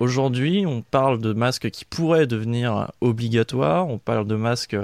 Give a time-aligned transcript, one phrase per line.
[0.00, 4.76] Aujourd'hui, on parle de masques qui pourraient devenir obligatoires, on parle de masques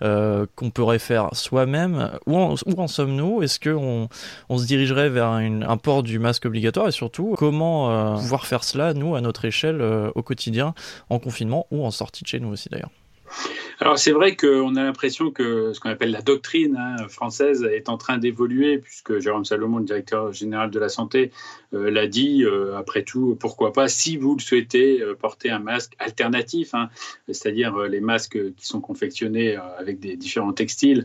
[0.00, 2.10] euh, qu'on pourrait faire soi-même.
[2.26, 3.42] Où en, sommes-nous?
[3.42, 4.08] Est-ce qu'on
[4.48, 6.88] on se dirigerait vers un port du masque obligatoire?
[6.88, 10.74] Et surtout, comment euh, pouvoir faire cela, nous, à notre échelle, euh, au quotidien,
[11.10, 12.90] en confinement ou en sortie de chez nous aussi d'ailleurs?
[13.82, 17.88] Alors c'est vrai qu'on a l'impression que ce qu'on appelle la doctrine hein, française est
[17.88, 21.32] en train d'évoluer, puisque Jérôme Salomon, le directeur général de la santé,
[21.74, 22.44] euh, l'a dit.
[22.44, 26.90] Euh, après tout, pourquoi pas, si vous le souhaitez, euh, porter un masque alternatif, hein,
[27.26, 31.04] c'est-à-dire les masques qui sont confectionnés avec des différents textiles,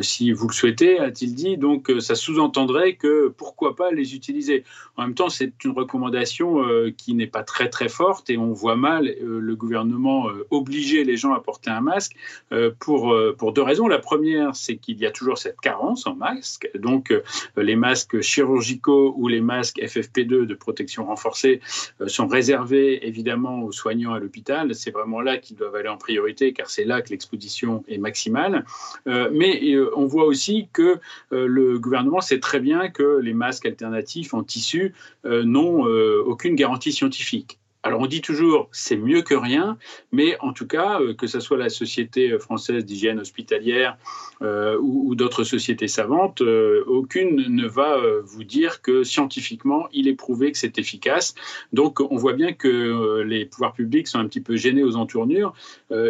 [0.00, 1.56] si vous le souhaitez, a-t-il dit.
[1.56, 4.64] Donc ça sous-entendrait que pourquoi pas les utiliser.
[4.96, 6.62] En même temps, c'est une recommandation
[6.96, 11.32] qui n'est pas très très forte et on voit mal le gouvernement obliger les gens
[11.32, 12.14] à porter un masque
[12.52, 13.88] euh, pour, euh, pour deux raisons.
[13.88, 16.70] La première, c'est qu'il y a toujours cette carence en masque.
[16.74, 17.22] Donc, euh,
[17.56, 21.60] les masques chirurgicaux ou les masques FFP2 de protection renforcée
[22.06, 24.74] sont réservés évidemment aux soignants à l'hôpital.
[24.74, 28.64] C'est vraiment là qu'ils doivent aller en priorité car c'est là que l'exposition est maximale.
[29.06, 30.98] mais on voit aussi que
[31.30, 35.84] le gouvernement sait très bien que les masques alternatifs en tissu n'ont
[36.26, 37.58] aucune garantie scientifique.
[37.84, 39.76] Alors on dit toujours c'est mieux que rien,
[40.12, 43.96] mais en tout cas, euh, que ce soit la Société française d'hygiène hospitalière
[44.40, 50.14] euh, ou, d'autres sociétés savantes, euh, aucune ne va vous dire que scientifiquement, il est
[50.14, 51.34] prouvé que c'est efficace.
[51.72, 55.52] Donc on voit bien que les pouvoirs publics sont un petit peu gênés aux entournures.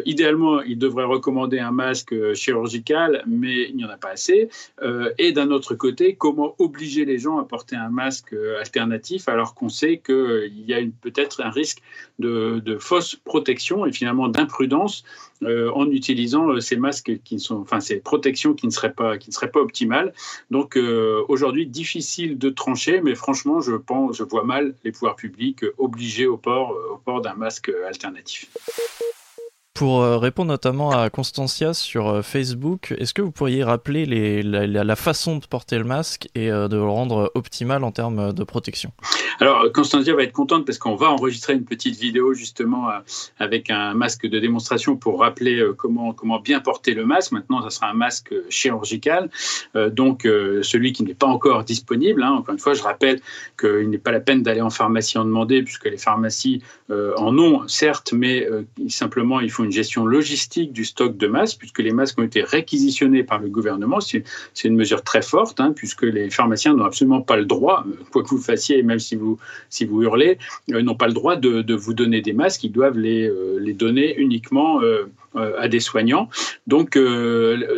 [0.05, 4.49] idéalement, ils devraient recommander un masque chirurgical, mais il n'y en a pas assez.
[5.19, 9.69] et d'un autre côté, comment obliger les gens à porter un masque alternatif alors qu'on
[9.69, 11.62] sait qu'il y a peut-être un risque
[12.19, 15.05] de, fausse protection et finalement d'imprudence
[15.43, 19.19] euh, en utilisant euh, ces masques qui sont, enfin ces protections qui ne seraient pas,
[19.19, 20.13] qui ne seraient pas optimales.
[20.51, 25.17] Donc euh, aujourd'hui difficile de trancher, mais franchement je pense, je vois mal les pouvoirs
[25.17, 28.49] publics obligés au port, au port d'un masque alternatif.
[29.75, 34.05] Pour euh, répondre notamment à Constantia sur euh, Facebook, est-ce que vous pourriez rappeler
[34.43, 38.45] la, façon de porter le masque et euh, de le rendre optimal en termes de
[38.45, 38.93] protection?
[39.41, 42.91] Alors, Constantia va être contente parce qu'on va enregistrer une petite vidéo justement
[43.39, 47.33] avec un masque de démonstration pour rappeler comment, comment bien porter le masque.
[47.33, 49.31] Maintenant, ça sera un masque chirurgical,
[49.75, 52.23] donc celui qui n'est pas encore disponible.
[52.23, 52.33] Hein.
[52.33, 53.21] Encore une fois, je rappelle
[53.59, 57.67] qu'il n'est pas la peine d'aller en pharmacie en demander puisque les pharmacies en ont,
[57.67, 58.47] certes, mais
[58.89, 62.43] simplement il faut une gestion logistique du stock de masques, puisque les masques ont été
[62.43, 64.01] réquisitionnés par le gouvernement.
[64.01, 64.25] C'est
[64.65, 68.29] une mesure très forte, hein, puisque les pharmaciens n'ont absolument pas le droit, quoi que
[68.29, 69.39] vous fassiez, même si vous,
[69.71, 70.39] si vous hurlez,
[70.71, 72.65] euh, n'ont pas le droit de, vous donner des masques.
[72.65, 76.29] Ils doivent les, euh, les donner uniquement euh, à des soignants.
[76.67, 76.99] Donc,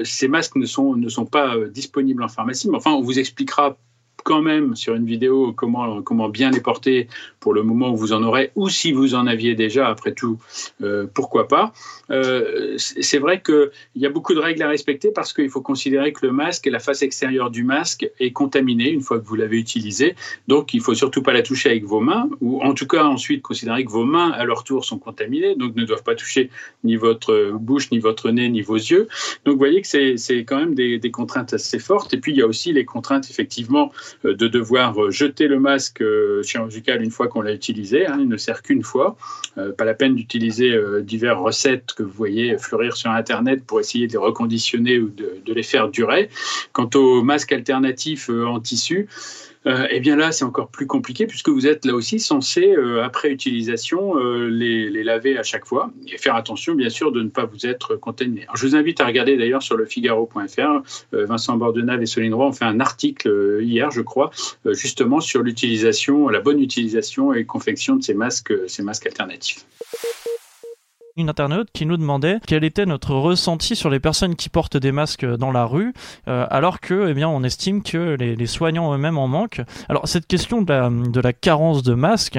[0.03, 2.69] ces masques ne sont, ne sont pas disponibles en pharmacie.
[2.69, 3.77] Mais enfin, on vous expliquera
[4.25, 7.09] quand même sur une vidéo comment, comment bien les porter
[7.39, 10.39] pour le moment où vous en aurez, ou si vous en aviez déjà, après tout,
[10.83, 11.73] euh, pourquoi pas.
[12.11, 16.15] Euh, c'est vrai qu'il y a beaucoup de règles à respecter parce qu'il faut considérer
[16.15, 19.35] que le masque et la face extérieure du masque est contaminée une fois que vous
[19.35, 20.15] l'avez utilisé.
[20.49, 23.43] Donc il faut surtout pas la toucher avec vos mains, ou en tout cas ensuite
[23.43, 26.49] considérer que vos mains à leur tour sont contaminées, donc ne doivent pas toucher
[26.83, 29.07] ni votre bouche, ni votre nez, ni vos yeux.
[29.45, 32.15] Donc vous voyez que c'est quand même des, contraintes assez fortes.
[32.15, 33.93] Et puis il y a aussi les contraintes effectivement
[34.23, 38.07] de devoir euh, jeter le masque euh, chirurgical une fois qu'on l'a utilisé.
[38.07, 39.17] Hein, il ne sert qu'une fois.
[39.79, 44.13] pas la peine d'utiliser diverses recettes que vous voyez fleurir sur Internet pour essayer de
[44.13, 46.29] les reconditionner ou de, de les faire durer.
[46.73, 49.09] Quant aux masques alternatifs en tissu,
[49.67, 53.03] euh, eh bien là, c'est encore plus compliqué puisque vous êtes là aussi censé, euh,
[53.03, 57.29] après utilisation, euh, les, laver à chaque fois et faire attention, bien sûr, de ne
[57.29, 58.47] pas vous être contaminé.
[58.55, 60.83] je vous invite à regarder d'ailleurs sur le Figaro.fr.
[61.13, 64.31] Vincent Bordenave et Soline Roy ont fait un article hier, je crois,
[64.67, 69.67] justement sur l'utilisation, la bonne utilisation et confection de ces masques, ces masques alternatifs
[71.17, 74.91] une internaute qui nous demandait quel était notre ressenti sur les personnes qui portent des
[74.91, 75.93] masques dans la rue,
[76.27, 79.63] euh, alors que, eh bien, on estime que les, soignants eux-mêmes en manquent.
[79.89, 82.39] Alors, cette question de la, de la carence de masques,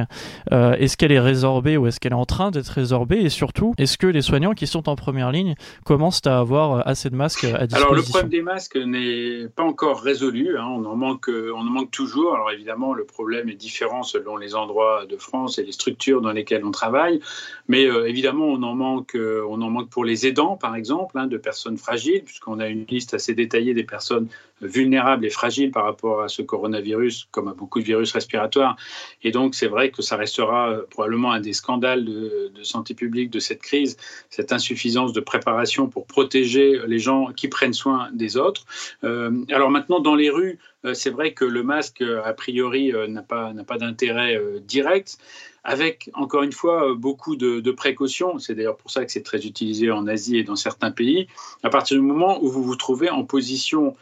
[0.52, 3.22] euh, est-ce qu'elle est résorbée ou est-ce qu'elle est en train d'être résorbée?
[3.22, 5.56] Et surtout, est-ce que les soignants qui sont en première ligne
[5.86, 9.64] commencent à avoir assez de masques à disposition Alors, le problème des masques n'est pas
[9.64, 10.58] encore résolu.
[10.58, 10.68] Hein.
[10.68, 12.36] On, en manque, on en manque toujours.
[12.36, 16.32] Alors, évidemment, le problème est différent selon les endroits de France et les structures dans
[16.32, 17.22] lesquelles on travaille.
[17.68, 21.28] Mais euh, évidemment, on manque, euh, on en manque pour les aidants, par exemple, hein,
[21.28, 24.28] de personnes fragiles, puisqu'on a une liste assez détaillée des personnes
[24.62, 28.78] vulnérable et fragile par rapport à ce coronavirus, comme à beaucoup de virus respiratoires.
[29.24, 33.40] Et donc, c'est vrai que ça restera probablement un des scandales de, santé publique de
[33.40, 33.98] cette crise,
[34.30, 38.66] cette insuffisance de préparation pour protéger les gens qui prennent soin des autres.
[39.04, 40.58] alors maintenant, dans les rues,
[40.94, 45.18] c'est vrai que le masque, a priori, n'a pas, pas d'intérêt direct
[45.66, 48.38] avec, encore une fois, beaucoup de, précautions.
[48.38, 51.28] C'est d'ailleurs pour ça que c'est très utilisé en Asie et dans certains pays.
[51.64, 53.96] À partir du moment où vous vous trouvez en position,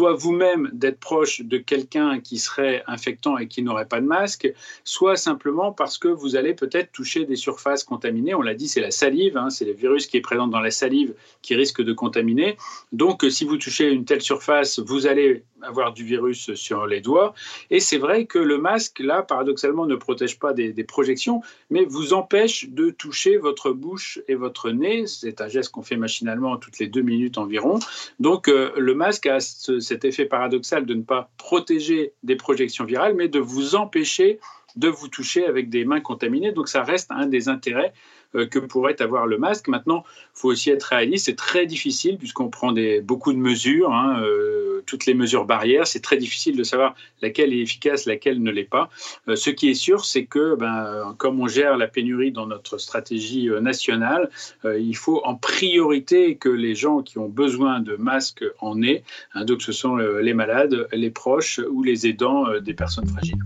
[0.00, 4.50] soit vous-même d'être proche de quelqu'un qui serait infectant et qui n'aurait pas de masque,
[4.82, 8.34] soit simplement parce que vous allez peut-être toucher des surfaces contaminées.
[8.34, 10.70] On l'a dit, c'est la salive, hein, c'est le virus qui est présent dans la
[10.70, 11.12] salive
[11.42, 12.56] qui risque de contaminer.
[12.92, 17.34] Donc, si vous touchez une telle surface, vous allez avoir du virus sur les doigts.
[17.70, 22.14] Et c'est vrai que le masque, là, paradoxalement, ne protège pas des, projections, mais vous
[22.14, 25.06] empêche de toucher votre bouche et votre nez.
[25.06, 27.78] C'est un geste qu'on fait machinalement toutes les deux minutes environ.
[28.18, 29.40] Donc, euh, le masque a
[29.90, 34.38] cet effet paradoxal de ne pas protéger des projections virales, mais de vous empêcher
[34.76, 36.52] de vous toucher avec des mains contaminées.
[36.52, 37.92] Donc, ça reste un des intérêts
[38.36, 39.66] euh, que pourrait avoir le masque.
[39.66, 41.26] Maintenant, il faut aussi être réaliste.
[41.26, 42.72] C'est très difficile puisqu'on prend
[43.02, 45.88] beaucoup de mesures, hein, euh, toutes les mesures barrières.
[45.88, 48.88] C'est très difficile de savoir laquelle est efficace, laquelle ne l'est pas.
[49.26, 52.78] Euh, ce qui est sûr, c'est que, ben, comme on gère la pénurie dans notre
[52.78, 54.30] stratégie nationale,
[54.64, 59.02] il faut en priorité que les gens qui ont besoin de masques en aient.
[59.34, 63.38] Hein, donc, ce sont les malades, les proches ou les aidants des personnes fragiles.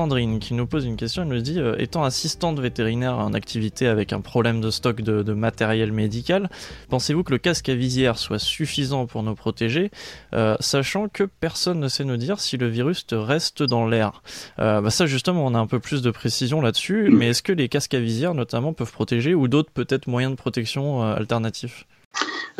[0.00, 1.24] Sandrine qui nous pose une question.
[1.24, 5.34] Elle nous dit euh, Étant assistante vétérinaire en activité avec un problème de stock de,
[5.34, 6.48] matériel médical,
[6.88, 9.90] pensez-vous que le casque à visière soit suffisant pour nous protéger,
[10.32, 14.22] euh, sachant que personne ne sait nous dire si le virus reste dans l'air?
[14.58, 17.10] Euh, bah Ça, justement, on a un peu plus de précision là-dessus.
[17.12, 20.36] Mais est-ce que les casques à visière, notamment, peuvent protéger ou d'autres, peut-être, moyens de
[20.38, 21.84] protection alternatifs?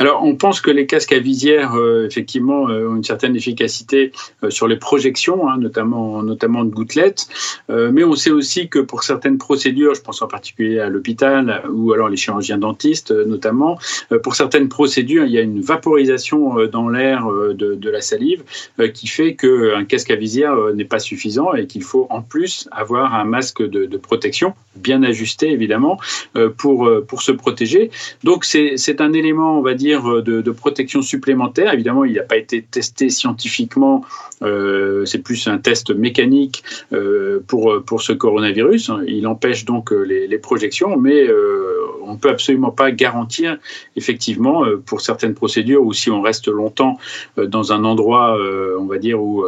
[0.01, 4.13] Alors, on pense que les casques à visière, euh, effectivement, euh, ont une certaine efficacité
[4.43, 7.29] euh, sur les projections, hein, notamment, notamment de gouttelettes.
[7.69, 11.93] mais on sait aussi que pour certaines procédures, je pense en particulier à l'hôpital ou
[11.93, 13.79] alors les chirurgiens dentistes notamment,
[14.23, 18.43] pour certaines procédures, il y a une vaporisation dans l'air de, de, la salive
[18.95, 23.15] qui fait qu'un casque à visière n'est pas suffisant et qu'il faut en plus avoir
[23.15, 25.99] un masque de, de protection bien ajusté, évidemment,
[26.57, 27.91] pour, pour se protéger.
[28.25, 31.73] Donc, c'est un élément, on va dire, euh, de, protection supplémentaire.
[31.73, 34.05] Évidemment, il n'a pas été testé scientifiquement.
[34.43, 38.91] Euh, c'est plus un test mécanique euh, pour, pour ce coronavirus.
[39.07, 41.29] Il empêche donc les, projections, mais
[42.03, 43.59] on ne peut absolument pas garantir,
[43.97, 46.99] effectivement, pour certaines procédures ou si on reste longtemps
[47.37, 48.37] dans un endroit,
[48.79, 49.45] on va dire, où,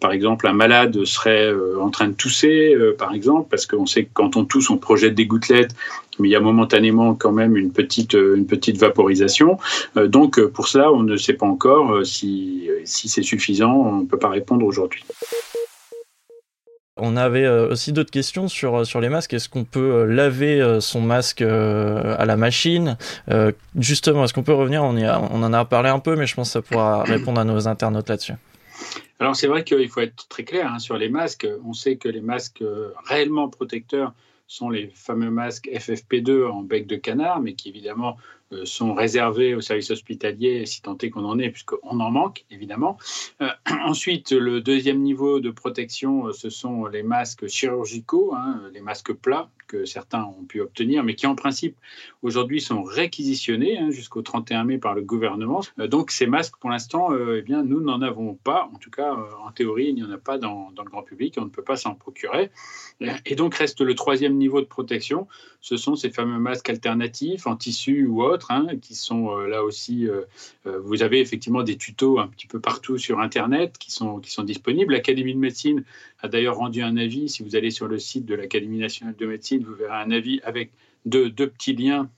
[0.00, 4.10] par exemple, un malade serait en train de tousser, par exemple, parce qu'on sait que
[4.12, 5.74] quand on tousse, on projette des gouttelettes
[6.18, 9.58] mais il y a momentanément quand même une petite, euh, une petite vaporisation.
[9.96, 13.72] Euh, donc euh, pour cela, on ne sait pas encore si, si c'est suffisant.
[13.72, 15.04] On ne peut pas répondre aujourd'hui.
[16.98, 19.34] On avait aussi d'autres questions sur, sur les masques.
[19.34, 22.96] Est-ce qu'on peut laver son masque à la machine?
[23.76, 24.82] Justement, est-ce qu'on peut revenir?
[24.82, 27.44] On, on en a parlé un peu, mais je pense que ça pourra répondre à
[27.44, 28.32] nos internautes là-dessus.
[29.18, 31.46] Alors c'est vrai qu'il faut être très clair hein, sur les masques.
[31.64, 32.64] On sait que les masques
[33.06, 34.14] réellement protecteurs
[34.46, 39.54] sont les fameux masques FFP2 en bec de canard, mais qui évidemment euh, sont réservés
[39.54, 42.96] aux services hospitaliers, si tant est qu'on en est, puisqu'on en manque, évidemment.
[43.40, 43.48] Euh,
[43.84, 49.12] ensuite, le deuxième niveau de protection, euh, ce sont les masques chirurgicaux, hein, les masques
[49.12, 51.76] plats que certains ont pu obtenir, mais qui en principe
[52.22, 55.60] aujourd'hui sont réquisitionnés hein, jusqu'au 31 mai par le gouvernement.
[55.76, 58.70] donc ces masques, pour l'instant, eh bien, nous n'en avons pas.
[58.72, 61.34] En tout cas, en théorie, il n'y en a pas dans, dans, le grand public.
[61.38, 62.52] On ne peut pas s'en procurer.
[63.24, 65.26] Et donc reste le troisième niveau de protection.
[65.60, 69.64] Ce sont ces fameux masques alternatifs en tissu ou autre Hein, qui sont euh, là
[69.64, 70.08] aussi.
[70.08, 70.22] Euh,
[70.66, 74.30] euh, vous avez effectivement des tutos un petit peu partout sur Internet qui sont, qui
[74.30, 74.92] sont disponibles.
[74.92, 75.84] L'Académie de médecine
[76.20, 77.28] a d'ailleurs rendu un avis.
[77.28, 80.40] Si vous allez sur le site de l'Académie nationale de médecine, vous verrez un avis
[80.44, 80.72] avec
[81.04, 82.10] deux, deux petits liens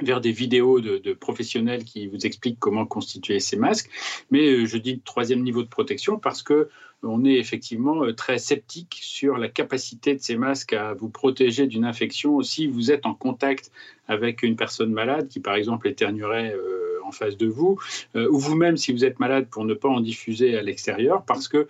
[0.00, 3.90] vers des vidéos de, professionnels qui vous expliquent comment constituer ces masques.
[4.30, 6.68] Mais je dis troisième niveau de protection parce que
[7.02, 11.66] on est effectivement euh, très sceptique sur la capacité de ces masques à vous protéger
[11.66, 13.70] d'une infection si vous êtes en contact
[14.08, 17.78] avec une personne malade qui, par exemple, éternuerait euh, en face de vous,
[18.16, 21.48] euh, ou vous-même si vous êtes malade pour ne pas en diffuser à l'extérieur parce
[21.48, 21.68] que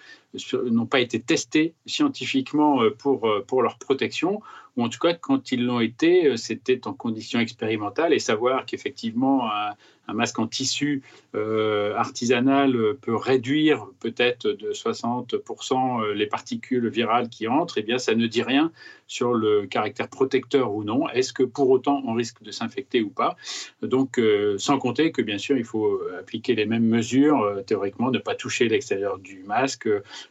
[0.53, 4.41] n'ont pas été testés scientifiquement pour, pour leur protection,
[4.77, 8.13] ou en tout cas quand ils l'ont été, c'était en conditions expérimentales.
[8.13, 9.75] Et savoir qu'effectivement un,
[10.09, 11.03] un masque en tissu
[11.35, 18.27] artisanal peut réduire peut-être de 60% les particules virales qui entrent, eh bien, ça ne
[18.27, 18.73] dit rien
[19.07, 21.09] sur le caractère protecteur ou non.
[21.11, 23.37] Est-ce que pour autant on risque de s'infecter ou pas?
[23.83, 24.21] Donc,
[24.57, 28.69] sans compter que bien sûr, il faut appliquer les mêmes mesures, théoriquement, ne pas toucher
[28.69, 29.89] l'extérieur du masque,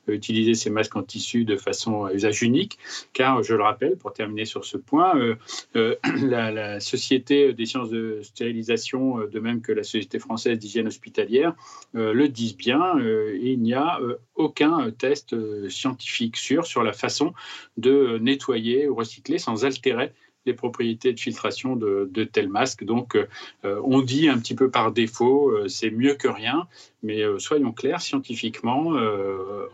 [0.08, 2.78] utiliser ces masques en tissu de façon à usage unique,
[3.14, 5.36] car je le rappelle, pour terminer sur ce point, euh,
[5.76, 10.88] euh, la, Société des sciences de stérilisation, euh, de même que la Société française d'hygiène
[10.88, 11.54] hospitalière,
[11.94, 14.00] le disent bien, il n'y a
[14.36, 15.36] aucun test
[15.70, 17.34] scientifique sûr sur la façon
[17.78, 20.12] de nettoyer ou recycler sans altérer
[20.48, 22.84] les propriétés de filtration de, de tels masques.
[22.84, 23.18] Donc,
[23.64, 26.68] on dit un petit peu par défaut, c'est mieux que rien,
[27.04, 28.94] mais soyons clairs, scientifiquement,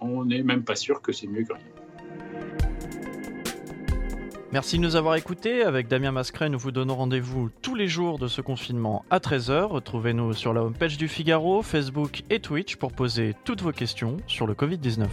[0.01, 1.63] on n'est même pas sûr que c'est mieux que rien.
[4.53, 5.63] Merci de nous avoir écoutés.
[5.63, 9.63] Avec Damien Mascret, nous vous donnons rendez-vous tous les jours de ce confinement à 13h.
[9.63, 14.45] Retrouvez-nous sur la homepage du Figaro, Facebook et Twitch pour poser toutes vos questions sur
[14.45, 15.07] le Covid-19.